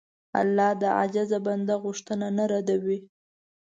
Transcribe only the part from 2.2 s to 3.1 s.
نه ردوي.